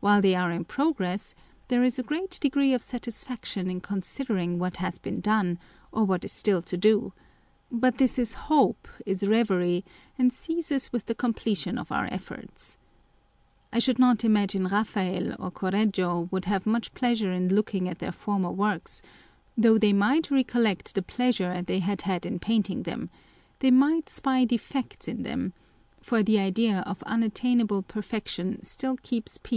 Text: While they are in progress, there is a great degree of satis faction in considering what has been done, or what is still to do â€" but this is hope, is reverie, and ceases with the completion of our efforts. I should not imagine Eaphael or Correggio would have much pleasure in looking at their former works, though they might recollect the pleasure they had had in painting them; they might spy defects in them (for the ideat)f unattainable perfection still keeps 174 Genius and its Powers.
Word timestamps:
While 0.00 0.20
they 0.20 0.34
are 0.34 0.50
in 0.50 0.64
progress, 0.64 1.36
there 1.68 1.84
is 1.84 1.96
a 1.96 2.02
great 2.02 2.40
degree 2.40 2.72
of 2.74 2.82
satis 2.82 3.22
faction 3.22 3.70
in 3.70 3.80
considering 3.80 4.58
what 4.58 4.78
has 4.78 4.98
been 4.98 5.20
done, 5.20 5.60
or 5.92 6.02
what 6.02 6.24
is 6.24 6.32
still 6.32 6.60
to 6.62 6.76
do 6.76 7.12
â€" 7.72 7.78
but 7.80 7.98
this 7.98 8.18
is 8.18 8.34
hope, 8.50 8.88
is 9.06 9.22
reverie, 9.24 9.84
and 10.18 10.32
ceases 10.32 10.90
with 10.92 11.06
the 11.06 11.14
completion 11.14 11.78
of 11.78 11.92
our 11.92 12.06
efforts. 12.06 12.78
I 13.72 13.78
should 13.78 14.00
not 14.00 14.24
imagine 14.24 14.66
Eaphael 14.70 15.36
or 15.38 15.52
Correggio 15.52 16.22
would 16.32 16.46
have 16.46 16.66
much 16.66 16.92
pleasure 16.92 17.30
in 17.32 17.54
looking 17.54 17.88
at 17.88 18.00
their 18.00 18.10
former 18.10 18.50
works, 18.50 19.02
though 19.56 19.78
they 19.78 19.92
might 19.92 20.32
recollect 20.32 20.96
the 20.96 21.02
pleasure 21.02 21.62
they 21.62 21.78
had 21.78 22.02
had 22.02 22.26
in 22.26 22.40
painting 22.40 22.82
them; 22.82 23.08
they 23.60 23.70
might 23.70 24.08
spy 24.08 24.44
defects 24.44 25.06
in 25.06 25.22
them 25.22 25.52
(for 26.00 26.24
the 26.24 26.38
ideat)f 26.38 27.04
unattainable 27.04 27.82
perfection 27.82 28.64
still 28.64 28.96
keeps 28.96 29.04
174 29.04 29.06
Genius 29.06 29.18
and 29.20 29.26
its 29.26 29.38
Powers. 29.38 29.48